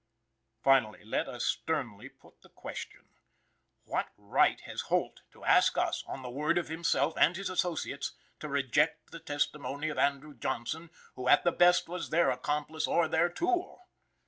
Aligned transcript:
Finally, 0.63 1.03
let 1.05 1.27
us 1.27 1.45
sternly 1.45 2.09
put 2.09 2.41
the 2.41 2.49
question: 2.49 3.05
What 3.83 4.07
right 4.17 4.59
has 4.61 4.81
Holt 4.89 5.21
to 5.31 5.45
ask 5.45 5.77
us, 5.77 6.03
on 6.07 6.23
the 6.23 6.29
word 6.31 6.57
of 6.57 6.69
himself 6.69 7.13
and 7.17 7.35
his 7.35 7.51
associates, 7.51 8.13
to 8.39 8.47
reject 8.49 9.11
the 9.11 9.19
testimony 9.19 9.89
of 9.89 9.99
Andrew 9.99 10.33
Johnson, 10.33 10.89
who 11.13 11.27
at 11.27 11.43
the 11.43 11.51
best 11.51 11.87
was 11.87 12.09
their 12.09 12.31
accomplice 12.31 12.87
or 12.87 13.07
their 13.07 13.29
tool? 13.29 13.79